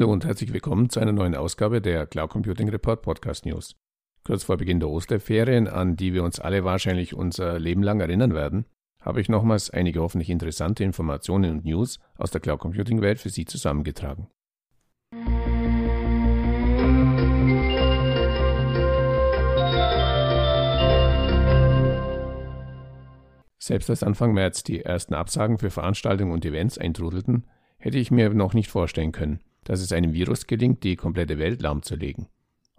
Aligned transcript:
Hallo 0.00 0.14
und 0.14 0.24
herzlich 0.24 0.54
willkommen 0.54 0.88
zu 0.88 0.98
einer 0.98 1.12
neuen 1.12 1.34
Ausgabe 1.34 1.82
der 1.82 2.06
Cloud 2.06 2.30
Computing 2.30 2.70
Report 2.70 3.02
Podcast 3.02 3.44
News. 3.44 3.76
Kurz 4.24 4.44
vor 4.44 4.56
Beginn 4.56 4.80
der 4.80 4.88
Osterferien, 4.88 5.68
an 5.68 5.94
die 5.94 6.14
wir 6.14 6.24
uns 6.24 6.40
alle 6.40 6.64
wahrscheinlich 6.64 7.12
unser 7.12 7.58
Leben 7.58 7.82
lang 7.82 8.00
erinnern 8.00 8.32
werden, 8.32 8.64
habe 9.02 9.20
ich 9.20 9.28
nochmals 9.28 9.68
einige 9.68 10.00
hoffentlich 10.00 10.30
interessante 10.30 10.84
Informationen 10.84 11.50
und 11.50 11.66
News 11.66 11.98
aus 12.16 12.30
der 12.30 12.40
Cloud 12.40 12.60
Computing 12.60 13.02
Welt 13.02 13.18
für 13.18 13.28
Sie 13.28 13.44
zusammengetragen. 13.44 14.28
Selbst 23.58 23.90
als 23.90 24.02
Anfang 24.02 24.32
März 24.32 24.62
die 24.62 24.80
ersten 24.80 25.12
Absagen 25.12 25.58
für 25.58 25.68
Veranstaltungen 25.68 26.32
und 26.32 26.46
Events 26.46 26.78
eintrudelten, 26.78 27.46
hätte 27.76 27.98
ich 27.98 28.10
mir 28.10 28.30
noch 28.30 28.54
nicht 28.54 28.70
vorstellen 28.70 29.12
können, 29.12 29.40
dass 29.64 29.80
es 29.80 29.92
einem 29.92 30.12
Virus 30.12 30.46
gelingt, 30.46 30.82
die 30.84 30.96
komplette 30.96 31.38
Welt 31.38 31.62
lahmzulegen. 31.62 32.28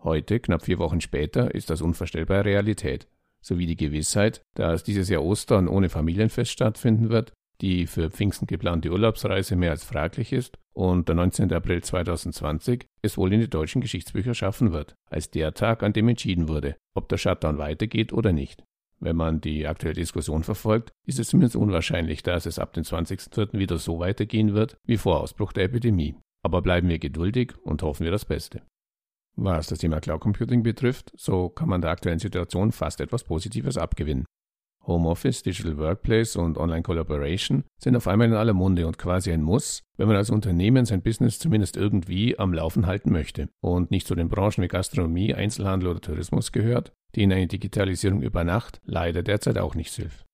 Heute, 0.03 0.40
knapp 0.40 0.63
vier 0.63 0.80
Wochen 0.80 1.02
später, 1.02 1.54
ist 1.54 1.70
das 1.70 1.81
unvorstellbare 1.81 2.45
Realität, 2.45 3.07
sowie 3.41 3.67
die 3.67 3.76
Gewissheit, 3.76 4.41
dass 4.55 4.84
dieses 4.84 5.09
Jahr 5.09 5.23
Ostern 5.23 5.67
ohne 5.67 5.90
Familienfest 5.90 6.52
stattfinden 6.52 7.09
wird, 7.09 7.34
die 7.62 7.85
für 7.85 8.09
Pfingsten 8.09 8.48
geplante 8.48 8.90
Urlaubsreise 8.90 9.55
mehr 9.55 9.71
als 9.71 9.84
fraglich 9.84 10.34
ist 10.34 10.57
und 10.73 11.07
der 11.07 11.16
19. 11.16 11.54
April 11.54 11.84
2020 11.84 12.85
es 13.02 13.18
wohl 13.18 13.32
in 13.34 13.41
die 13.41 13.49
deutschen 13.49 13.82
Geschichtsbücher 13.82 14.34
schaffen 14.34 14.71
wird, 14.71 14.95
als 15.09 15.29
der 15.29 15.54
Tag, 15.54 15.84
an 15.84 15.93
dem 15.93 16.07
entschieden 16.07 16.48
wurde, 16.48 16.76
ob 16.95 17.07
der 17.09 17.18
Shutdown 17.18 17.57
weitergeht 17.57 18.13
oder 18.13 18.32
nicht. 18.32 18.63
Wenn 18.99 19.16
man 19.16 19.41
die 19.41 19.68
aktuelle 19.68 19.95
Diskussion 19.95 20.43
verfolgt, 20.43 20.91
ist 21.07 21.20
es 21.20 21.29
zumindest 21.29 21.55
unwahrscheinlich, 21.55 22.24
dass 22.24 22.46
es 22.46 22.59
ab 22.59 22.74
dem 22.74 22.84
20.04. 22.84 23.57
wieder 23.57 23.77
so 23.77 23.99
weitergehen 23.99 24.54
wird 24.54 24.77
wie 24.85 24.98
vor 24.98 25.21
Ausbruch 25.21 25.54
der 25.54 25.65
Epidemie. 25.65 26.15
Aber 26.43 26.61
bleiben 26.61 26.89
wir 26.89 26.99
geduldig 26.99 27.53
und 27.63 27.84
hoffen 27.84 28.03
wir 28.03 28.11
das 28.11 28.25
Beste. 28.25 28.61
Was 29.35 29.67
das 29.67 29.79
Thema 29.79 29.99
Cloud 29.99 30.21
Computing 30.21 30.63
betrifft, 30.63 31.11
so 31.15 31.49
kann 31.49 31.70
man 31.70 31.81
der 31.81 31.91
aktuellen 31.91 32.20
Situation 32.20 32.71
fast 32.71 32.99
etwas 32.99 33.23
Positives 33.23 33.77
abgewinnen. 33.77 34.25
Homeoffice, 34.85 35.43
Digital 35.43 35.77
Workplace 35.77 36.35
und 36.35 36.57
Online 36.57 36.81
Collaboration 36.81 37.63
sind 37.79 37.95
auf 37.95 38.07
einmal 38.07 38.27
in 38.27 38.34
aller 38.34 38.53
Munde 38.53 38.87
und 38.87 38.97
quasi 38.97 39.31
ein 39.31 39.43
Muss, 39.43 39.84
wenn 39.97 40.07
man 40.07 40.17
als 40.17 40.31
Unternehmen 40.31 40.85
sein 40.85 41.03
Business 41.03 41.39
zumindest 41.39 41.77
irgendwie 41.77 42.37
am 42.39 42.53
Laufen 42.53 42.87
halten 42.87 43.12
möchte 43.12 43.49
und 43.62 43.91
nicht 43.91 44.07
zu 44.07 44.15
den 44.15 44.29
Branchen 44.29 44.63
wie 44.63 44.67
Gastronomie, 44.67 45.35
Einzelhandel 45.35 45.89
oder 45.89 46.01
Tourismus 46.01 46.51
gehört, 46.51 46.93
denen 47.15 47.34
eine 47.34 47.47
Digitalisierung 47.47 48.21
über 48.21 48.43
Nacht 48.43 48.81
leider 48.84 49.21
derzeit 49.21 49.57
auch 49.57 49.75
nicht 49.75 49.93
hilft. 49.93 50.25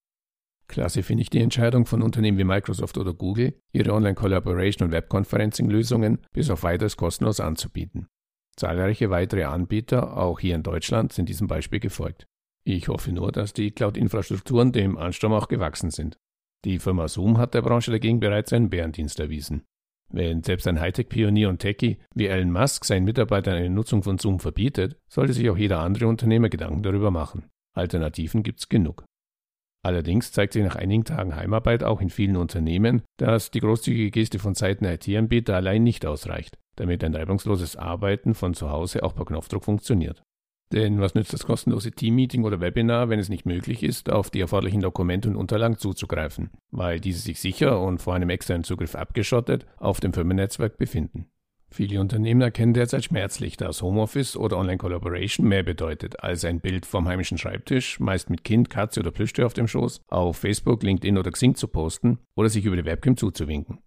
Klasse 0.68 1.02
finde 1.02 1.22
ich 1.22 1.30
die 1.30 1.40
Entscheidung 1.40 1.86
von 1.86 2.02
Unternehmen 2.02 2.38
wie 2.38 2.44
Microsoft 2.44 2.98
oder 2.98 3.14
Google, 3.14 3.58
ihre 3.72 3.92
Online-Collaboration- 3.92 4.84
und 4.84 4.92
Webconferencing-Lösungen 4.92 6.18
bis 6.32 6.50
auf 6.50 6.62
weiteres 6.62 6.96
kostenlos 6.96 7.40
anzubieten. 7.40 8.06
Zahlreiche 8.54 9.08
weitere 9.10 9.44
Anbieter, 9.44 10.16
auch 10.16 10.40
hier 10.40 10.54
in 10.54 10.62
Deutschland, 10.62 11.12
sind 11.12 11.28
diesem 11.28 11.46
Beispiel 11.46 11.80
gefolgt. 11.80 12.26
Ich 12.64 12.88
hoffe 12.88 13.12
nur, 13.12 13.32
dass 13.32 13.54
die 13.54 13.70
Cloud-Infrastrukturen 13.70 14.72
dem 14.72 14.98
Ansturm 14.98 15.32
auch 15.32 15.48
gewachsen 15.48 15.90
sind. 15.90 16.18
Die 16.64 16.78
Firma 16.78 17.08
Zoom 17.08 17.38
hat 17.38 17.54
der 17.54 17.62
Branche 17.62 17.90
dagegen 17.90 18.20
bereits 18.20 18.52
einen 18.52 18.68
Bärendienst 18.68 19.20
erwiesen. 19.20 19.64
Wenn 20.10 20.42
selbst 20.42 20.66
ein 20.66 20.80
Hightech-Pionier 20.80 21.48
und 21.48 21.60
Techie 21.60 21.98
wie 22.14 22.26
Elon 22.26 22.50
Musk 22.50 22.84
seinen 22.84 23.04
Mitarbeitern 23.04 23.54
eine 23.54 23.70
Nutzung 23.70 24.02
von 24.02 24.18
Zoom 24.18 24.38
verbietet, 24.40 24.98
sollte 25.08 25.32
sich 25.32 25.48
auch 25.48 25.56
jeder 25.56 25.80
andere 25.80 26.08
Unternehmer 26.08 26.48
Gedanken 26.48 26.82
darüber 26.82 27.10
machen. 27.10 27.48
Alternativen 27.74 28.42
gibt's 28.42 28.68
genug. 28.68 29.04
Allerdings 29.88 30.32
zeigt 30.32 30.52
sich 30.52 30.62
nach 30.62 30.76
einigen 30.76 31.06
Tagen 31.06 31.34
Heimarbeit 31.34 31.82
auch 31.82 32.02
in 32.02 32.10
vielen 32.10 32.36
Unternehmen, 32.36 33.00
dass 33.16 33.50
die 33.50 33.60
großzügige 33.60 34.10
Geste 34.10 34.38
von 34.38 34.54
Seiten 34.54 34.84
IT-Anbieter 34.84 35.56
allein 35.56 35.82
nicht 35.82 36.04
ausreicht, 36.04 36.58
damit 36.76 37.02
ein 37.02 37.14
reibungsloses 37.14 37.76
Arbeiten 37.76 38.34
von 38.34 38.52
zu 38.52 38.68
Hause 38.68 39.02
auch 39.02 39.14
per 39.14 39.24
Knopfdruck 39.24 39.64
funktioniert. 39.64 40.20
Denn 40.74 41.00
was 41.00 41.14
nützt 41.14 41.32
das 41.32 41.46
kostenlose 41.46 41.90
Teammeeting 41.90 42.44
oder 42.44 42.60
Webinar, 42.60 43.08
wenn 43.08 43.18
es 43.18 43.30
nicht 43.30 43.46
möglich 43.46 43.82
ist, 43.82 44.12
auf 44.12 44.28
die 44.28 44.40
erforderlichen 44.40 44.82
Dokumente 44.82 45.26
und 45.30 45.36
Unterlagen 45.36 45.78
zuzugreifen, 45.78 46.50
weil 46.70 47.00
diese 47.00 47.20
sich 47.20 47.40
sicher 47.40 47.80
und 47.80 48.02
vor 48.02 48.14
einem 48.14 48.28
externen 48.28 48.64
Zugriff 48.64 48.94
abgeschottet 48.94 49.64
auf 49.78 50.00
dem 50.00 50.12
Firmennetzwerk 50.12 50.76
befinden? 50.76 51.30
Viele 51.70 52.00
Unternehmen 52.00 52.40
erkennen 52.40 52.72
derzeit 52.72 53.04
schmerzlich, 53.04 53.56
dass 53.56 53.82
Homeoffice 53.82 54.36
oder 54.36 54.56
Online-Collaboration 54.56 55.46
mehr 55.46 55.62
bedeutet 55.62 56.20
als 56.24 56.44
ein 56.44 56.60
Bild 56.60 56.86
vom 56.86 57.06
heimischen 57.06 57.36
Schreibtisch, 57.36 58.00
meist 58.00 58.30
mit 58.30 58.42
Kind, 58.42 58.70
Katze 58.70 59.00
oder 59.00 59.10
Plüschtier 59.10 59.44
auf 59.46 59.52
dem 59.52 59.68
Schoß, 59.68 60.00
auf 60.08 60.38
Facebook, 60.38 60.82
LinkedIn 60.82 61.18
oder 61.18 61.30
Xing 61.30 61.54
zu 61.54 61.68
posten 61.68 62.18
oder 62.34 62.48
sich 62.48 62.64
über 62.64 62.76
die 62.76 62.86
Webcam 62.86 63.16
zuzuwinken. 63.16 63.78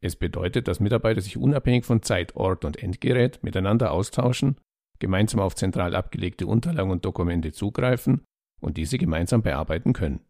Es 0.00 0.16
bedeutet, 0.16 0.68
dass 0.68 0.80
Mitarbeiter 0.80 1.20
sich 1.20 1.36
unabhängig 1.36 1.84
von 1.84 2.02
Zeit, 2.02 2.36
Ort 2.36 2.64
und 2.64 2.82
Endgerät 2.82 3.42
miteinander 3.42 3.90
austauschen, 3.90 4.56
gemeinsam 5.00 5.40
auf 5.40 5.56
zentral 5.56 5.94
abgelegte 5.94 6.46
Unterlagen 6.46 6.90
und 6.90 7.04
Dokumente 7.04 7.52
zugreifen 7.52 8.24
und 8.60 8.76
diese 8.76 8.96
gemeinsam 8.96 9.42
bearbeiten 9.42 9.92
können. 9.92 10.20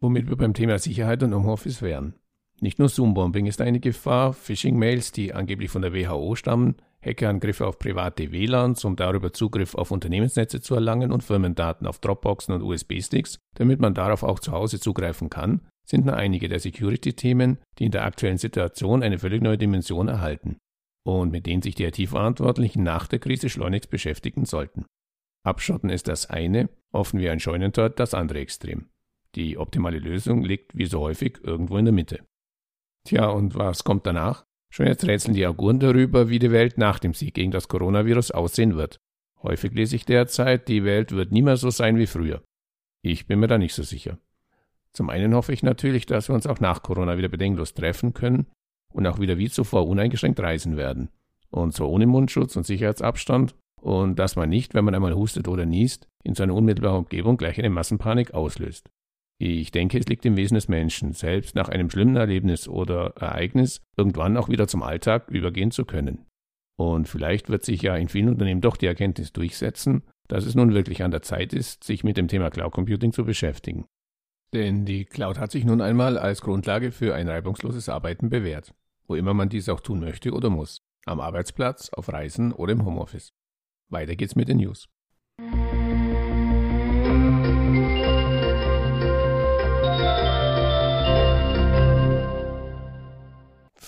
Womit 0.00 0.28
wir 0.28 0.36
beim 0.36 0.54
Thema 0.54 0.78
Sicherheit 0.78 1.22
und 1.22 1.34
Homeoffice 1.34 1.82
wären. 1.82 2.14
Nicht 2.62 2.78
nur 2.78 2.88
Zoom-Bombing 2.88 3.46
ist 3.46 3.60
eine 3.60 3.80
Gefahr, 3.80 4.32
Phishing-Mails, 4.32 5.10
die 5.10 5.34
angeblich 5.34 5.68
von 5.68 5.82
der 5.82 5.92
WHO 5.92 6.36
stammen, 6.36 6.76
Hackerangriffe 7.04 7.66
auf 7.66 7.80
private 7.80 8.30
WLANs, 8.30 8.84
um 8.84 8.94
darüber 8.94 9.32
Zugriff 9.32 9.74
auf 9.74 9.90
Unternehmensnetze 9.90 10.60
zu 10.60 10.76
erlangen 10.76 11.10
und 11.10 11.24
Firmendaten 11.24 11.88
auf 11.88 11.98
Dropboxen 11.98 12.54
und 12.54 12.62
USB-Sticks, 12.62 13.40
damit 13.56 13.80
man 13.80 13.94
darauf 13.94 14.22
auch 14.22 14.38
zu 14.38 14.52
Hause 14.52 14.78
zugreifen 14.78 15.28
kann, 15.28 15.62
sind 15.84 16.06
nur 16.06 16.14
einige 16.14 16.48
der 16.48 16.60
Security-Themen, 16.60 17.58
die 17.80 17.86
in 17.86 17.90
der 17.90 18.04
aktuellen 18.04 18.38
Situation 18.38 19.02
eine 19.02 19.18
völlig 19.18 19.42
neue 19.42 19.58
Dimension 19.58 20.06
erhalten 20.06 20.58
und 21.04 21.32
mit 21.32 21.46
denen 21.46 21.62
sich 21.62 21.74
die 21.74 21.86
IT-Verantwortlichen 21.86 22.84
nach 22.84 23.08
der 23.08 23.18
Krise 23.18 23.48
schleunigst 23.48 23.90
beschäftigen 23.90 24.44
sollten. 24.44 24.86
Abschotten 25.44 25.90
ist 25.90 26.06
das 26.06 26.30
eine, 26.30 26.68
offen 26.92 27.18
wie 27.18 27.28
ein 27.28 27.40
Scheunentor 27.40 27.90
das 27.90 28.14
andere 28.14 28.38
Extrem. 28.38 28.88
Die 29.34 29.58
optimale 29.58 29.98
Lösung 29.98 30.44
liegt 30.44 30.76
wie 30.76 30.86
so 30.86 31.00
häufig 31.00 31.40
irgendwo 31.42 31.76
in 31.76 31.86
der 31.86 31.94
Mitte. 31.94 32.24
Tja, 33.04 33.28
und 33.28 33.54
was 33.54 33.84
kommt 33.84 34.06
danach? 34.06 34.44
Schon 34.70 34.86
jetzt 34.86 35.04
rätseln 35.04 35.34
die 35.34 35.46
Auguren 35.46 35.80
darüber, 35.80 36.28
wie 36.28 36.38
die 36.38 36.50
Welt 36.50 36.78
nach 36.78 36.98
dem 36.98 37.14
Sieg 37.14 37.34
gegen 37.34 37.50
das 37.50 37.68
Coronavirus 37.68 38.30
aussehen 38.30 38.76
wird. 38.76 38.98
Häufig 39.42 39.72
lese 39.72 39.96
ich 39.96 40.06
derzeit, 40.06 40.68
die 40.68 40.84
Welt 40.84 41.12
wird 41.12 41.32
nie 41.32 41.42
mehr 41.42 41.56
so 41.56 41.70
sein 41.70 41.98
wie 41.98 42.06
früher. 42.06 42.42
Ich 43.02 43.26
bin 43.26 43.40
mir 43.40 43.48
da 43.48 43.58
nicht 43.58 43.74
so 43.74 43.82
sicher. 43.82 44.18
Zum 44.92 45.10
einen 45.10 45.34
hoffe 45.34 45.52
ich 45.52 45.62
natürlich, 45.62 46.06
dass 46.06 46.28
wir 46.28 46.34
uns 46.34 46.46
auch 46.46 46.60
nach 46.60 46.82
Corona 46.82 47.18
wieder 47.18 47.28
bedenkenlos 47.28 47.74
treffen 47.74 48.14
können 48.14 48.46
und 48.92 49.06
auch 49.06 49.18
wieder 49.18 49.38
wie 49.38 49.50
zuvor 49.50 49.88
uneingeschränkt 49.88 50.38
reisen 50.38 50.76
werden. 50.76 51.08
Und 51.50 51.74
zwar 51.74 51.88
ohne 51.88 52.06
Mundschutz 52.06 52.56
und 52.56 52.64
Sicherheitsabstand 52.64 53.54
und 53.80 54.18
dass 54.18 54.36
man 54.36 54.48
nicht, 54.48 54.74
wenn 54.74 54.84
man 54.84 54.94
einmal 54.94 55.14
hustet 55.14 55.48
oder 55.48 55.66
niest, 55.66 56.06
in 56.22 56.34
seiner 56.34 56.54
unmittelbaren 56.54 56.98
Umgebung 56.98 57.36
gleich 57.36 57.58
eine 57.58 57.70
Massenpanik 57.70 58.32
auslöst. 58.32 58.90
Ich 59.44 59.72
denke, 59.72 59.98
es 59.98 60.06
liegt 60.06 60.24
im 60.24 60.36
Wesen 60.36 60.54
des 60.54 60.68
Menschen, 60.68 61.14
selbst 61.14 61.56
nach 61.56 61.68
einem 61.68 61.90
schlimmen 61.90 62.14
Erlebnis 62.14 62.68
oder 62.68 63.14
Ereignis 63.16 63.80
irgendwann 63.96 64.36
auch 64.36 64.48
wieder 64.48 64.68
zum 64.68 64.84
Alltag 64.84 65.28
übergehen 65.30 65.72
zu 65.72 65.84
können. 65.84 66.26
Und 66.78 67.08
vielleicht 67.08 67.48
wird 67.48 67.64
sich 67.64 67.82
ja 67.82 67.96
in 67.96 68.06
vielen 68.06 68.28
Unternehmen 68.28 68.60
doch 68.60 68.76
die 68.76 68.86
Erkenntnis 68.86 69.32
durchsetzen, 69.32 70.04
dass 70.28 70.46
es 70.46 70.54
nun 70.54 70.74
wirklich 70.74 71.02
an 71.02 71.10
der 71.10 71.22
Zeit 71.22 71.52
ist, 71.52 71.82
sich 71.82 72.04
mit 72.04 72.18
dem 72.18 72.28
Thema 72.28 72.50
Cloud 72.50 72.70
Computing 72.70 73.12
zu 73.12 73.24
beschäftigen. 73.24 73.84
Denn 74.54 74.84
die 74.84 75.06
Cloud 75.06 75.40
hat 75.40 75.50
sich 75.50 75.64
nun 75.64 75.80
einmal 75.80 76.18
als 76.18 76.40
Grundlage 76.40 76.92
für 76.92 77.12
ein 77.16 77.28
reibungsloses 77.28 77.88
Arbeiten 77.88 78.30
bewährt, 78.30 78.72
wo 79.08 79.16
immer 79.16 79.34
man 79.34 79.48
dies 79.48 79.68
auch 79.68 79.80
tun 79.80 79.98
möchte 79.98 80.30
oder 80.30 80.50
muss, 80.50 80.82
am 81.04 81.18
Arbeitsplatz, 81.18 81.88
auf 81.88 82.12
Reisen 82.12 82.52
oder 82.52 82.74
im 82.74 82.84
Homeoffice. 82.84 83.32
Weiter 83.90 84.14
geht's 84.14 84.36
mit 84.36 84.48
den 84.48 84.58
News. 84.58 84.88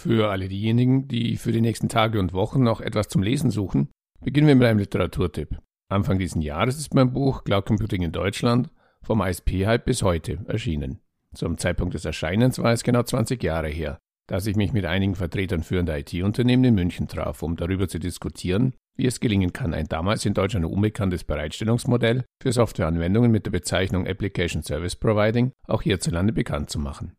Für 0.04 0.30
alle 0.30 0.48
diejenigen, 0.48 1.08
die 1.08 1.38
für 1.38 1.50
die 1.50 1.62
nächsten 1.62 1.88
Tage 1.88 2.20
und 2.20 2.34
Wochen 2.34 2.62
noch 2.62 2.82
etwas 2.82 3.08
zum 3.08 3.22
Lesen 3.22 3.50
suchen, 3.50 3.88
beginnen 4.22 4.46
wir 4.46 4.54
mit 4.54 4.68
einem 4.68 4.80
Literaturtipp. 4.80 5.56
Anfang 5.88 6.18
dieses 6.18 6.44
Jahres 6.44 6.76
ist 6.76 6.92
mein 6.92 7.14
Buch 7.14 7.42
Cloud 7.42 7.64
Computing 7.64 8.02
in 8.02 8.12
Deutschland 8.12 8.68
vom 9.02 9.22
ISP-Hype 9.22 9.86
bis 9.86 10.02
heute 10.02 10.44
erschienen. 10.46 11.00
Zum 11.32 11.56
Zeitpunkt 11.56 11.94
des 11.94 12.04
Erscheinens 12.04 12.58
war 12.58 12.74
es 12.74 12.82
genau 12.82 13.02
20 13.02 13.42
Jahre 13.42 13.68
her, 13.68 13.96
dass 14.26 14.46
ich 14.46 14.56
mich 14.56 14.74
mit 14.74 14.84
einigen 14.84 15.14
Vertretern 15.14 15.62
führender 15.62 15.98
IT-Unternehmen 15.98 16.64
in 16.64 16.74
München 16.74 17.08
traf, 17.08 17.42
um 17.42 17.56
darüber 17.56 17.88
zu 17.88 17.98
diskutieren, 17.98 18.74
wie 18.96 19.06
es 19.06 19.20
gelingen 19.20 19.54
kann, 19.54 19.72
ein 19.72 19.86
damals 19.88 20.26
in 20.26 20.34
Deutschland 20.34 20.66
unbekanntes 20.66 21.24
Bereitstellungsmodell 21.24 22.26
für 22.42 22.52
Softwareanwendungen 22.52 23.30
mit 23.30 23.46
der 23.46 23.52
Bezeichnung 23.52 24.06
Application 24.06 24.62
Service 24.62 24.96
Providing 24.96 25.52
auch 25.66 25.80
hierzulande 25.80 26.34
bekannt 26.34 26.68
zu 26.68 26.78
machen. 26.78 27.16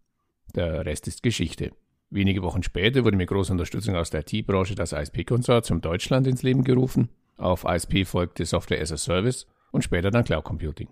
Der 0.53 0.85
Rest 0.85 1.07
ist 1.07 1.23
Geschichte. 1.23 1.71
Wenige 2.09 2.43
Wochen 2.43 2.63
später 2.63 3.03
wurde 3.03 3.17
mit 3.17 3.29
großer 3.29 3.51
Unterstützung 3.51 3.95
aus 3.95 4.09
der 4.09 4.21
IT-Branche 4.21 4.75
das 4.75 4.93
ISP-Konsortium 4.93 5.81
Deutschland 5.81 6.27
ins 6.27 6.43
Leben 6.43 6.63
gerufen. 6.63 7.09
Auf 7.37 7.65
ISP 7.65 8.05
folgte 8.05 8.45
Software 8.45 8.81
as 8.81 8.91
a 8.91 8.97
Service 8.97 9.47
und 9.71 9.83
später 9.83 10.11
dann 10.11 10.23
Cloud 10.23 10.43
Computing. 10.43 10.89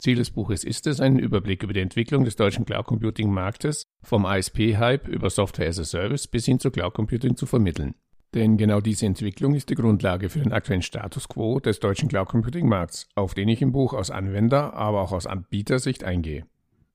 Ziel 0.00 0.16
des 0.16 0.30
Buches 0.30 0.64
ist 0.64 0.86
es, 0.86 1.00
einen 1.00 1.18
Überblick 1.18 1.62
über 1.62 1.72
die 1.72 1.80
Entwicklung 1.80 2.24
des 2.24 2.36
deutschen 2.36 2.64
Cloud 2.64 2.86
Computing 2.86 3.30
Marktes 3.30 3.84
vom 4.02 4.24
ISP-Hype 4.24 5.08
über 5.08 5.28
Software 5.28 5.68
as 5.68 5.78
a 5.78 5.84
Service 5.84 6.26
bis 6.26 6.46
hin 6.46 6.60
zu 6.60 6.70
Cloud 6.70 6.94
Computing 6.94 7.36
zu 7.36 7.46
vermitteln. 7.46 7.94
Denn 8.34 8.58
genau 8.58 8.80
diese 8.80 9.06
Entwicklung 9.06 9.54
ist 9.54 9.70
die 9.70 9.74
Grundlage 9.74 10.28
für 10.28 10.40
den 10.40 10.52
aktuellen 10.52 10.82
Status 10.82 11.28
quo 11.28 11.60
des 11.60 11.80
deutschen 11.80 12.08
Cloud 12.08 12.28
Computing 12.28 12.68
Markts, 12.68 13.08
auf 13.14 13.34
den 13.34 13.48
ich 13.48 13.62
im 13.62 13.72
Buch 13.72 13.94
aus 13.94 14.10
Anwender, 14.10 14.74
aber 14.74 15.00
auch 15.00 15.12
aus 15.12 15.26
Anbietersicht 15.26 16.04
eingehe. 16.04 16.46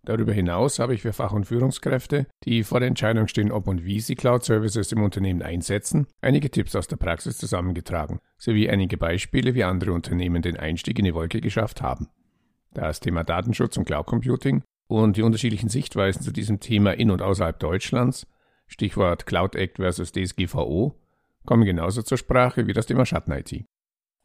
Darüber 0.05 0.33
hinaus 0.33 0.79
habe 0.79 0.93
ich 0.93 1.01
für 1.01 1.13
Fach- 1.13 1.31
und 1.31 1.45
Führungskräfte, 1.45 2.27
die 2.43 2.63
vor 2.63 2.81
der 2.81 2.89
Entscheidung 2.89 3.29
stehen, 3.29 3.53
ob 3.53 3.67
und 3.67 3.85
wie 3.85 4.01
sie 4.01 4.15
Cloud 4.15 4.43
Services 4.43 4.91
im 4.91 5.01
Unternehmen 5.01 5.41
einsetzen, 5.41 6.07
einige 6.21 6.51
Tipps 6.51 6.75
aus 6.75 6.87
der 6.87 6.97
Praxis 6.97 7.37
zusammengetragen, 7.37 8.19
sowie 8.37 8.69
einige 8.69 8.97
Beispiele, 8.97 9.53
wie 9.53 9.63
andere 9.63 9.93
Unternehmen 9.93 10.41
den 10.41 10.57
Einstieg 10.57 10.99
in 10.99 11.05
die 11.05 11.13
Wolke 11.13 11.39
geschafft 11.39 11.81
haben. 11.81 12.09
Das 12.73 12.99
Thema 12.99 13.23
Datenschutz 13.23 13.77
und 13.77 13.85
Cloud 13.85 14.07
Computing 14.07 14.63
und 14.87 15.15
die 15.15 15.21
unterschiedlichen 15.21 15.69
Sichtweisen 15.69 16.21
zu 16.21 16.33
diesem 16.33 16.59
Thema 16.59 16.91
in 16.91 17.09
und 17.09 17.21
außerhalb 17.21 17.57
Deutschlands, 17.57 18.27
Stichwort 18.67 19.25
Cloud 19.25 19.55
Act 19.55 19.77
versus 19.77 20.11
DSGVO, 20.11 20.99
kommen 21.45 21.63
genauso 21.63 22.01
zur 22.01 22.17
Sprache 22.17 22.67
wie 22.67 22.73
das 22.73 22.87
Thema 22.87 23.05
Schatten-IT. 23.05 23.65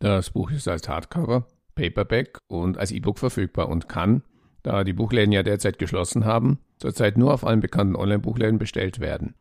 Das 0.00 0.30
Buch 0.30 0.50
ist 0.50 0.66
als 0.66 0.88
Hardcover, 0.88 1.46
Paperback 1.76 2.38
und 2.48 2.78
als 2.78 2.90
E-Book 2.90 3.18
verfügbar 3.18 3.68
und 3.68 3.88
kann, 3.88 4.22
da 4.62 4.84
die 4.84 4.92
Buchläden 4.92 5.32
ja 5.32 5.42
derzeit 5.42 5.78
geschlossen 5.78 6.24
haben, 6.24 6.58
zurzeit 6.78 7.16
nur 7.16 7.32
auf 7.32 7.46
allen 7.46 7.60
bekannten 7.60 7.96
Online-Buchläden 7.96 8.58
bestellt 8.58 9.00
werden. 9.00 9.34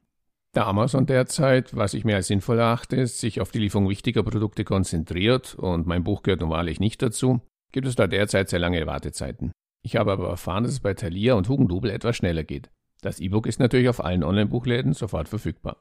Da 0.53 0.65
Amazon 0.65 1.05
derzeit, 1.05 1.75
was 1.75 1.93
ich 1.93 2.05
mir 2.05 2.15
als 2.15 2.27
sinnvoll 2.27 2.59
erachte, 2.59 3.05
sich 3.05 3.41
auf 3.41 3.51
die 3.51 3.59
Lieferung 3.59 3.89
wichtiger 3.89 4.23
Produkte 4.23 4.63
konzentriert 4.63 5.55
und 5.55 5.85
mein 5.85 6.03
Buch 6.03 6.23
gehört 6.23 6.41
nun 6.41 6.49
wahrlich 6.49 6.79
nicht 6.79 7.01
dazu, 7.01 7.41
gibt 7.71 7.87
es 7.87 7.95
da 7.95 8.07
derzeit 8.07 8.49
sehr 8.49 8.59
lange 8.59 8.85
Wartezeiten. 8.87 9.51
Ich 9.83 9.95
habe 9.97 10.11
aber 10.11 10.29
erfahren, 10.29 10.63
dass 10.63 10.73
es 10.73 10.79
bei 10.79 10.93
Thalia 10.93 11.35
und 11.35 11.47
Hugendubel 11.47 11.91
etwas 11.91 12.17
schneller 12.17 12.43
geht. 12.43 12.69
Das 13.01 13.19
E-Book 13.19 13.45
ist 13.45 13.59
natürlich 13.59 13.89
auf 13.89 14.03
allen 14.03 14.23
Online-Buchläden 14.23 14.93
sofort 14.93 15.29
verfügbar. 15.29 15.77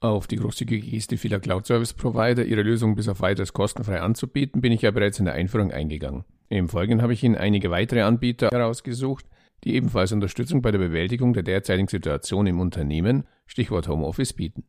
Auf 0.00 0.28
die 0.28 0.36
großzügige 0.36 0.86
Geste 0.86 1.16
vieler 1.16 1.40
Cloud-Service-Provider, 1.40 2.44
ihre 2.44 2.62
Lösung 2.62 2.94
bis 2.94 3.08
auf 3.08 3.20
weiteres 3.20 3.52
kostenfrei 3.52 4.00
anzubieten, 4.00 4.60
bin 4.60 4.70
ich 4.70 4.82
ja 4.82 4.92
bereits 4.92 5.18
in 5.18 5.24
der 5.24 5.34
Einführung 5.34 5.72
eingegangen. 5.72 6.24
Im 6.50 6.68
Folgenden 6.68 7.02
habe 7.02 7.14
ich 7.14 7.24
Ihnen 7.24 7.34
einige 7.34 7.72
weitere 7.72 8.02
Anbieter 8.02 8.50
herausgesucht, 8.52 9.24
die 9.64 9.74
ebenfalls 9.74 10.12
Unterstützung 10.12 10.62
bei 10.62 10.70
der 10.70 10.78
Bewältigung 10.78 11.32
der 11.32 11.42
derzeitigen 11.42 11.88
Situation 11.88 12.46
im 12.46 12.60
Unternehmen, 12.60 13.24
Stichwort 13.46 13.88
Homeoffice, 13.88 14.34
bieten. 14.34 14.62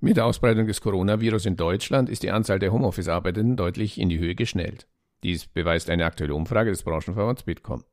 Mit 0.00 0.18
der 0.18 0.26
Ausbreitung 0.26 0.66
des 0.66 0.82
Coronavirus 0.82 1.46
in 1.46 1.56
Deutschland 1.56 2.10
ist 2.10 2.22
die 2.22 2.30
Anzahl 2.30 2.58
der 2.58 2.74
Homeoffice-Arbeitenden 2.74 3.56
deutlich 3.56 3.98
in 3.98 4.10
die 4.10 4.18
Höhe 4.18 4.34
geschnellt. 4.34 4.86
Dies 5.22 5.46
beweist 5.46 5.88
eine 5.88 6.04
aktuelle 6.04 6.34
Umfrage 6.34 6.68
des 6.68 6.82
Branchenverbands 6.82 7.44
Bitkom. 7.44 7.84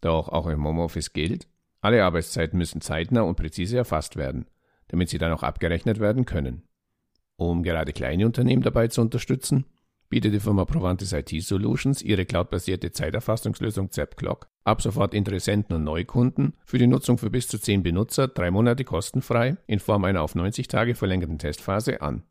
Doch 0.00 0.28
auch 0.28 0.46
im 0.46 0.64
Homeoffice 0.64 1.12
gilt, 1.12 1.48
alle 1.80 2.04
Arbeitszeiten 2.04 2.58
müssen 2.58 2.80
zeitnah 2.80 3.22
und 3.22 3.36
präzise 3.36 3.76
erfasst 3.76 4.16
werden, 4.16 4.46
damit 4.88 5.08
sie 5.08 5.18
dann 5.18 5.32
auch 5.32 5.42
abgerechnet 5.42 6.00
werden 6.00 6.24
können. 6.24 6.62
Um 7.36 7.62
gerade 7.62 7.92
kleine 7.92 8.26
Unternehmen 8.26 8.62
dabei 8.62 8.88
zu 8.88 9.00
unterstützen, 9.00 9.64
bietet 10.08 10.32
die 10.32 10.40
Firma 10.40 10.64
Provantis 10.64 11.12
IT 11.12 11.30
Solutions 11.42 12.02
ihre 12.02 12.24
cloudbasierte 12.24 12.92
Zeiterfassungslösung 12.92 13.90
ZapClock 13.90 14.48
ab 14.64 14.82
sofort 14.82 15.14
Interessenten 15.14 15.76
und 15.76 15.84
Neukunden 15.84 16.54
für 16.64 16.78
die 16.78 16.86
Nutzung 16.86 17.18
für 17.18 17.30
bis 17.30 17.48
zu 17.48 17.58
10 17.58 17.82
Benutzer 17.82 18.28
drei 18.28 18.50
Monate 18.50 18.84
kostenfrei 18.84 19.56
in 19.66 19.78
Form 19.78 20.04
einer 20.04 20.22
auf 20.22 20.34
90 20.34 20.68
Tage 20.68 20.94
verlängerten 20.94 21.38
Testphase 21.38 22.00
an. 22.00 22.22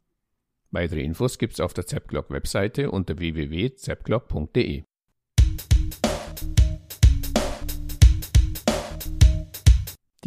Weitere 0.72 1.02
Infos 1.02 1.38
gibt 1.38 1.54
es 1.54 1.60
auf 1.60 1.74
der 1.74 1.86
ZapClock 1.86 2.30
Webseite 2.30 2.92
unter 2.92 3.18
www.zapclock.de. 3.18 4.84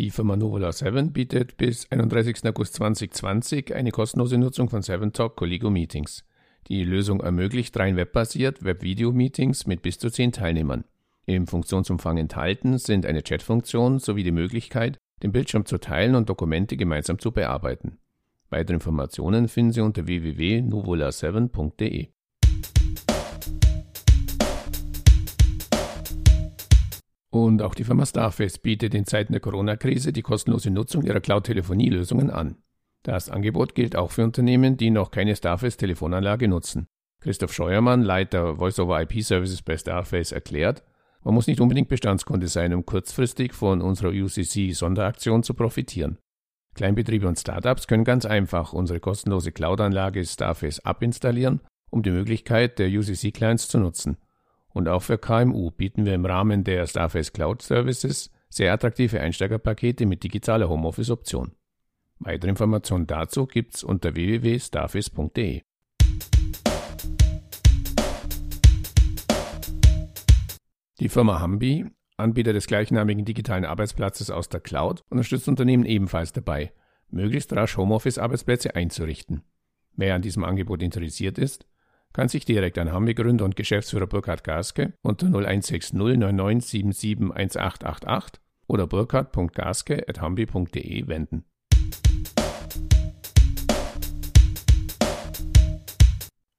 Die 0.01 0.11
Firma 0.11 0.35
Novola 0.35 0.73
7 0.73 1.13
bietet 1.13 1.59
bis 1.59 1.93
31. 1.93 2.47
August 2.47 2.77
2020 2.77 3.75
eine 3.75 3.91
kostenlose 3.91 4.39
Nutzung 4.39 4.71
von 4.71 4.81
7Talk 4.81 5.35
Colligo 5.35 5.69
Meetings. 5.69 6.25
Die 6.69 6.85
Lösung 6.85 7.21
ermöglicht 7.21 7.79
rein 7.79 7.97
webbasiert 7.97 8.65
Web-Video-Meetings 8.65 9.67
mit 9.67 9.83
bis 9.83 9.99
zu 9.99 10.09
10 10.09 10.33
Teilnehmern. 10.33 10.85
Im 11.27 11.47
Funktionsumfang 11.47 12.17
enthalten 12.17 12.79
sind 12.79 13.05
eine 13.05 13.21
Chatfunktion 13.21 13.99
sowie 13.99 14.23
die 14.23 14.33
Möglichkeit, 14.33 14.97
den 15.23 15.33
Bildschirm 15.33 15.67
zu 15.67 15.77
teilen 15.77 16.15
und 16.15 16.31
Dokumente 16.31 16.79
gemeinsam 16.79 17.19
zu 17.19 17.31
bearbeiten. 17.31 17.99
Weitere 18.49 18.77
Informationen 18.77 19.49
finden 19.49 19.73
Sie 19.73 19.83
unter 19.83 20.07
www.nuvola7.de. 20.07 22.09
Und 27.31 27.63
auch 27.63 27.75
die 27.75 27.85
Firma 27.85 28.05
Starface 28.05 28.59
bietet 28.59 28.95
in 28.95 29.07
Zeiten 29.07 29.33
der 29.33 29.41
Corona-Krise 29.41 30.13
die 30.13 30.23
kostenlose 30.23 30.71
Nutzung 30.71 31.03
ihrer 31.03 31.21
Cloud-Telefonie-Lösungen 31.21 32.31
an. 32.31 32.57
Das 33.03 33.31
Angebot 33.31 33.75
gilt 33.75 33.97
auch 33.97 34.11
für 34.11 34.25
Unternehmen, 34.25 34.77
die 34.77 34.91
noch 34.91 35.11
keine 35.11 35.35
Starface-Telefonanlage 35.35 36.49
nutzen. 36.49 36.89
Christoph 37.21 37.53
Scheuermann, 37.53 38.03
Leiter 38.03 38.57
Voice-over-IP-Services 38.57 39.63
bei 39.63 39.77
Starface, 39.77 40.33
erklärt, 40.33 40.83
man 41.23 41.35
muss 41.35 41.47
nicht 41.47 41.61
unbedingt 41.61 41.89
Bestandskunde 41.89 42.49
sein, 42.49 42.73
um 42.73 42.87
kurzfristig 42.87 43.53
von 43.53 43.83
unserer 43.83 44.09
UCC-Sonderaktion 44.09 45.43
zu 45.43 45.55
profitieren. 45.55 46.19
Kleinbetriebe 46.75 47.29
und 47.29 47.39
Startups 47.39 47.87
können 47.87 48.05
ganz 48.05 48.25
einfach 48.25 48.73
unsere 48.73 49.01
kostenlose 49.01 49.53
Cloud-Anlage 49.53 50.25
Starface 50.25 50.81
abinstallieren, 50.81 51.61
um 51.91 52.03
die 52.03 52.11
Möglichkeit 52.11 52.79
der 52.79 52.89
UCC-Clients 52.89 53.69
zu 53.69 53.79
nutzen. 53.79 54.17
Und 54.73 54.89
auch 54.89 55.03
für 55.03 55.19
KMU 55.19 55.71
bieten 55.71 56.05
wir 56.05 56.15
im 56.15 56.25
Rahmen 56.25 56.65
der 56.65 56.87
Starface 56.87 57.33
Cloud 57.33 57.63
Services 57.63 58.31
sehr 58.49 58.73
attraktive 58.73 59.21
Einsteigerpakete 59.21 60.07
mit 60.07 60.23
digitaler 60.23 60.69
Homeoffice-Option. 60.69 61.53
Weitere 62.19 62.51
Informationen 62.51 63.07
dazu 63.07 63.47
gibt's 63.47 63.83
unter 63.83 64.15
www.starface.de. 64.15 65.63
Die 71.01 71.09
Firma 71.09 71.41
Hambi, 71.41 71.87
Anbieter 72.19 72.53
des 72.53 72.67
gleichnamigen 72.67 73.25
digitalen 73.25 73.65
Arbeitsplatzes 73.65 74.31
aus 74.31 74.51
der 74.51 74.61
Cloud, 74.61 75.03
unterstützt 75.09 75.49
Unternehmen 75.49 75.87
ebenfalls 75.87 76.35
dabei, 76.35 76.73
möglichst 77.09 77.55
rasch 77.55 77.79
Homeoffice-Arbeitsplätze 77.79 78.75
einzurichten. 78.75 79.43
Wer 79.97 80.15
an 80.15 80.23
diesem 80.23 80.45
Angebot 80.45 80.83
interessiert 80.83 81.39
ist, 81.39 81.67
kann 82.13 82.29
sich 82.29 82.45
direkt 82.45 82.79
an 82.79 82.93
Hambi-Gründer 82.93 83.45
und 83.45 83.57
Geschäftsführer 83.57 84.07
Burkhard 84.07 84.45
Gaske 84.45 84.93
unter 85.03 85.27
0160 85.27 85.95
9977 85.95 87.35
1888 87.35 88.41
oder 88.67 88.87
burkhard.gaske.hambi.de 88.87 91.09
wenden. 91.09 91.45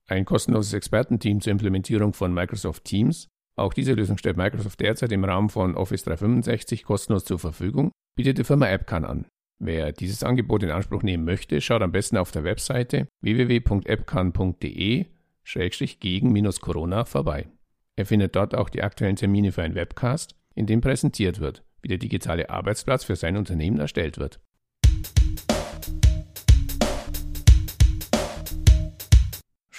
Ein 0.08 0.26
kostenloses 0.26 0.74
Expertenteam 0.74 1.40
zur 1.40 1.52
Implementierung 1.52 2.14
von 2.14 2.34
Microsoft 2.34 2.84
Teams. 2.84 3.30
Auch 3.58 3.74
diese 3.74 3.94
Lösung 3.94 4.18
stellt 4.18 4.36
Microsoft 4.36 4.82
derzeit 4.82 5.14
im 5.14 5.24
Rahmen 5.24 5.48
von 5.50 5.76
Office 5.76 6.04
365 6.04 6.84
kostenlos 6.84 7.24
zur 7.24 7.40
Verfügung, 7.40 7.92
bietet 8.18 8.38
die 8.38 8.44
Firma 8.44 8.68
AppCan 8.68 9.06
an. 9.06 9.26
Wer 9.64 9.94
dieses 9.94 10.24
Angebot 10.24 10.64
in 10.64 10.72
Anspruch 10.72 11.04
nehmen 11.04 11.24
möchte, 11.24 11.62
schaut 11.62 11.82
am 11.82 11.94
besten 11.94 12.18
auf 12.18 12.32
der 12.32 12.44
Webseite 12.44 13.08
www.appcan.de 13.22 15.06
gegen-corona 15.54 17.06
vorbei. 17.06 17.48
Er 17.96 18.06
findet 18.06 18.36
dort 18.36 18.56
auch 18.56 18.70
die 18.70 18.84
aktuellen 18.84 19.16
Termine 19.16 19.52
für 19.52 19.64
einen 19.64 19.76
Webcast, 19.76 20.36
in 20.56 20.66
dem 20.66 20.82
präsentiert 20.82 21.40
wird, 21.40 21.64
wie 21.82 21.88
der 21.88 21.98
digitale 21.98 22.50
Arbeitsplatz 22.50 23.04
für 23.04 23.16
sein 23.16 23.38
Unternehmen 23.38 23.80
erstellt 23.80 24.18
wird. 24.18 24.40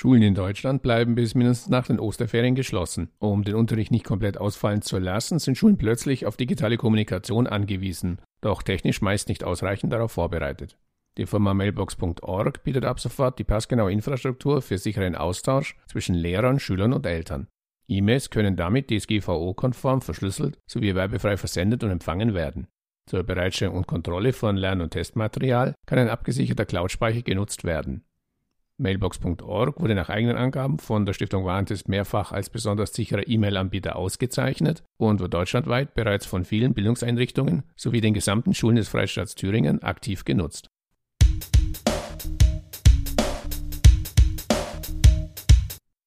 Schulen 0.03 0.23
in 0.23 0.35
Deutschland 0.35 0.83
bleiben 0.83 1.15
bis 1.15 1.37
mindestens 1.37 1.71
nach 1.71 1.87
den 1.87 2.01
Osterferien 2.01 2.57
geschlossen. 2.57 3.11
Um 3.21 3.45
den 3.45 3.55
Unterricht 3.55 3.93
nicht 3.93 4.05
komplett 4.05 4.37
ausfallen 4.37 4.83
zu 4.83 4.99
lassen, 4.99 5.39
sind 5.39 5.57
Schulen 5.57 5.79
plötzlich 5.79 6.27
auf 6.27 6.37
digitale 6.37 6.77
Kommunikation 6.77 7.47
angewiesen, 7.47 8.19
doch 8.41 8.65
technisch 8.65 9.01
meist 9.01 9.29
nicht 9.29 9.45
ausreichend 9.45 9.93
darauf 9.93 10.11
vorbereitet. 10.11 10.77
Die 11.19 11.27
Firma 11.27 11.53
Mailbox.org 11.53 12.63
bietet 12.65 12.85
ab 12.87 12.99
sofort 12.99 13.39
die 13.39 13.45
passgenaue 13.45 13.93
Infrastruktur 13.93 14.63
für 14.63 14.79
sicheren 14.79 15.15
Austausch 15.15 15.77
zwischen 15.87 16.15
Lehrern, 16.15 16.59
Schülern 16.59 16.95
und 16.95 17.05
Eltern. 17.05 17.49
E-Mails 17.87 18.31
können 18.31 18.57
damit 18.57 18.91
DSGVO-konform 18.91 20.01
verschlüsselt 20.01 20.59
sowie 20.67 20.95
werbefrei 20.95 21.37
versendet 21.37 21.85
und 21.85 21.91
empfangen 21.91 22.33
werden. 22.33 22.69
Zur 23.11 23.25
Bereitstellung 23.25 23.77
und 23.77 23.87
Kontrolle 23.87 24.33
von 24.33 24.57
Lern- 24.57 24.81
und 24.81 24.91
Testmaterial 24.91 25.75
kann 25.87 25.99
ein 25.99 26.09
abgesicherter 26.09 26.65
Cloud-Speicher 26.65 27.23
genutzt 27.23 27.65
werden. 27.65 28.05
Mailbox.org 28.79 29.81
wurde 29.81 29.95
nach 29.95 30.09
eigenen 30.09 30.37
Angaben 30.37 30.79
von 30.79 31.05
der 31.05 31.13
Stiftung 31.13 31.45
Warentest 31.45 31.89
mehrfach 31.89 32.33
als 32.33 32.49
besonders 32.49 32.95
sicherer 32.95 33.29
E-Mail-Anbieter 33.29 33.97
ausgezeichnet 33.97 34.83
und 34.99 35.21
wird 35.21 35.35
deutschlandweit 35.35 35.95
bereits 35.95 36.25
von 36.25 36.45
vielen 36.45 36.73
Bildungseinrichtungen 36.73 37.65
sowie 37.77 38.01
den 38.01 38.15
gesamten 38.15 38.55
Schulen 38.55 38.77
des 38.77 38.89
Freistaats 38.89 39.35
Thüringen 39.35 39.83
aktiv 39.83 40.25
genutzt. 40.25 40.69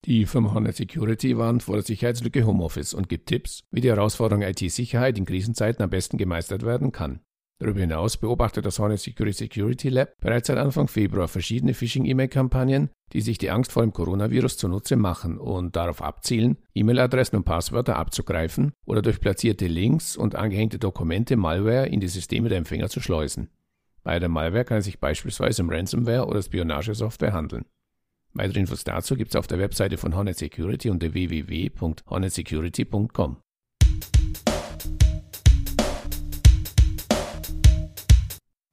Die 0.05 0.27
Firma 0.27 0.53
Hornet 0.53 0.75
Security 0.75 1.35
warnt 1.35 1.63
vor 1.63 1.75
der 1.75 1.83
Sicherheitslücke 1.83 2.45
Homeoffice 2.45 2.93
und 2.93 3.09
gibt 3.09 3.27
Tipps, 3.27 3.63
wie 3.71 3.81
die 3.81 3.89
Herausforderung 3.89 4.43
IT-Sicherheit 4.43 5.17
in 5.17 5.25
Krisenzeiten 5.25 5.81
am 5.83 5.89
besten 5.89 6.17
gemeistert 6.17 6.63
werden 6.63 6.91
kann. 6.91 7.21
Darüber 7.59 7.79
hinaus 7.79 8.17
beobachtet 8.17 8.65
das 8.65 8.77
Hornet 8.77 8.99
Security 8.99 9.45
Security 9.45 9.89
Lab 9.89 10.09
bereits 10.19 10.47
seit 10.47 10.57
Anfang 10.57 10.87
Februar 10.87 11.27
verschiedene 11.27 11.73
Phishing-E-Mail-Kampagnen, 11.73 12.89
die 13.13 13.21
sich 13.21 13.39
die 13.39 13.49
Angst 13.49 13.71
vor 13.71 13.81
dem 13.81 13.93
Coronavirus 13.93 14.57
zunutze 14.57 14.95
machen 14.95 15.39
und 15.39 15.75
darauf 15.75 16.01
abzielen, 16.03 16.57
E-Mail-Adressen 16.75 17.37
und 17.37 17.45
Passwörter 17.45 17.95
abzugreifen 17.95 18.73
oder 18.85 19.01
durch 19.01 19.19
platzierte 19.19 19.67
Links 19.67 20.17
und 20.17 20.35
angehängte 20.35 20.77
Dokumente 20.77 21.35
Malware 21.35 21.87
in 21.87 21.99
die 21.99 22.09
Systeme 22.09 22.49
der 22.49 22.59
Empfänger 22.59 22.89
zu 22.89 22.99
schleusen. 22.99 23.49
Bei 24.05 24.17
der 24.19 24.29
Malware 24.29 24.63
kann 24.65 24.77
es 24.77 24.85
sich 24.85 24.99
beispielsweise 24.99 25.63
um 25.63 25.71
Ransomware 25.71 26.27
oder 26.27 26.39
Spionagesoftware 26.39 27.33
handeln. 27.33 27.65
Weitere 28.33 28.59
Infos 28.59 28.83
dazu 28.83 29.15
gibt 29.15 29.31
es 29.31 29.35
auf 29.35 29.47
der 29.47 29.57
Webseite 29.57 29.97
von 29.97 30.15
Hornet 30.15 30.37
Security 30.37 30.91
unter 30.91 31.15
www.hornetsecurity.com. 31.15 33.37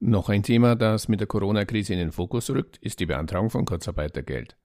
Noch 0.00 0.28
ein 0.28 0.42
Thema, 0.42 0.76
das 0.76 1.08
mit 1.08 1.20
der 1.20 1.28
Corona-Krise 1.28 1.94
in 1.94 1.98
den 1.98 2.12
Fokus 2.12 2.50
rückt, 2.50 2.76
ist 2.76 3.00
die 3.00 3.06
Beantragung 3.06 3.48
von 3.48 3.64
Kurzarbeitergeld. 3.64 4.58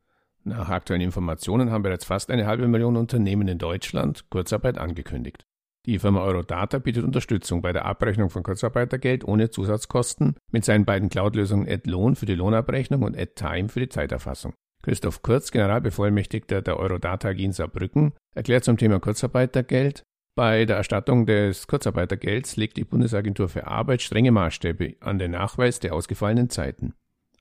Nach 0.44 0.68
aktuellen 0.68 1.02
Informationen 1.02 1.72
haben 1.72 1.84
bereits 1.84 2.04
fast 2.04 2.30
eine 2.30 2.46
halbe 2.46 2.68
Million 2.68 2.98
Unternehmen 2.98 3.48
in 3.48 3.58
Deutschland 3.58 4.30
Kurzarbeit 4.30 4.78
angekündigt. 4.78 5.46
Die 5.88 6.00
Firma 6.00 6.22
Eurodata 6.22 6.80
bietet 6.80 7.06
Unterstützung 7.06 7.62
bei 7.62 7.72
der 7.72 7.86
Abrechnung 7.86 8.30
von 8.30 8.44
Kurzarbeitergeld 8.44 9.24
ohne 9.24 9.50
Zusatzkosten 9.50 10.36
mit 10.52 10.66
seinen 10.66 10.84
beiden 10.84 11.08
Cloud-Lösungen 11.08 11.66
AdLoan 11.66 12.16
für 12.18 12.26
die 12.26 12.36
Lohnabrechnung 12.36 13.04
und 13.04 13.18
AdTime 13.18 13.70
für 13.70 13.80
die 13.80 13.88
Zeiterfassung. 13.88 14.54
Christoph 14.84 15.22
Kurz, 15.22 15.50
Generalbevollmächtigter 15.52 16.62
der 16.62 16.78
Eurodata 16.78 17.30
AG 17.30 17.40
in 17.40 17.54
Saarbrücken, 17.54 18.12
erklärt 18.36 18.66
zum 18.66 18.78
Thema 18.78 19.00
Kurzarbeitergeld, 19.00 20.04
bei 20.36 20.66
der 20.66 20.76
Erstattung 20.76 21.26
des 21.26 21.68
Kurzarbeitergelds 21.68 22.58
legt 22.58 22.76
die 22.76 22.84
Bundesagentur 22.84 23.48
für 23.48 23.66
Arbeit 23.66 24.02
strenge 24.02 24.32
Maßstäbe 24.32 24.98
an 25.00 25.18
den 25.18 25.32
Nachweis 25.32 25.80
der 25.80 25.96
ausgefallenen 25.96 26.50
Zeiten. 26.50 26.96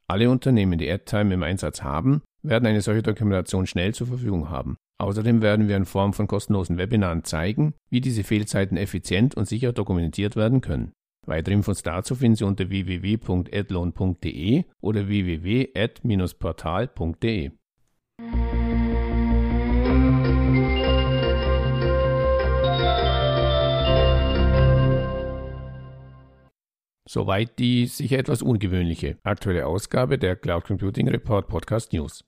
Alle 0.07 0.31
Unternehmen, 0.31 0.79
die 0.79 0.91
AdTime 0.91 1.35
im 1.35 1.43
Einsatz 1.43 1.83
haben, 1.83 2.23
werden 2.43 2.67
eine 2.67 2.81
solche 2.81 3.03
Dokumentation 3.03 3.67
schnell 3.67 3.93
zur 3.93 4.07
Verfügung 4.07 4.51
haben. 4.51 4.77
Außerdem 4.99 5.43
werden 5.43 5.69
wir 5.69 5.77
in 5.77 5.85
Form 5.85 6.15
von 6.15 6.27
kostenlosen 6.27 6.79
Webinaren 6.79 7.23
zeigen, 7.25 7.75
wie 7.91 8.01
diese 8.01 8.25
Fehlzeiten 8.25 8.79
effizient 8.79 9.37
und 9.37 9.47
sicher 9.47 9.73
dokumentiert 9.73 10.35
werden 10.37 10.63
können. 10.63 10.93
Weitere 11.27 11.55
Infos 11.55 11.83
dazu 11.83 12.15
finden 12.15 12.37
Sie 12.37 12.45
unter 12.45 12.71
www.adloan.de 12.71 14.65
oder 14.81 15.09
www.ad-portal.de. 15.09 17.51
Soweit 27.09 27.59
die 27.59 27.87
sicher 27.87 28.19
etwas 28.19 28.43
ungewöhnliche 28.43 29.17
aktuelle 29.23 29.67
Ausgabe 29.67 30.19
der 30.19 30.37
Cloud 30.37 30.65
Computing 30.65 31.09
Report 31.09 31.49
Podcast 31.49 31.93
News. 31.93 32.25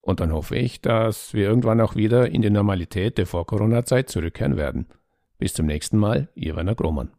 Und 0.00 0.20
dann 0.20 0.32
hoffe 0.32 0.54
ich, 0.54 0.80
dass 0.80 1.34
wir 1.34 1.42
irgendwann 1.42 1.80
auch 1.80 1.96
wieder 1.96 2.30
in 2.30 2.40
die 2.40 2.50
Normalität 2.50 3.18
der 3.18 3.26
Vor-Corona-Zeit 3.26 4.08
zurückkehren 4.08 4.56
werden. 4.56 4.86
Bis 5.42 5.54
zum 5.54 5.66
nächsten 5.66 5.98
Mal, 5.98 6.28
Ihr 6.36 6.54
Werner 6.54 6.76
Grohmann. 6.76 7.10